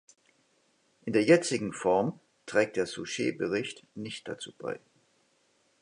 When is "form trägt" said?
1.73-2.75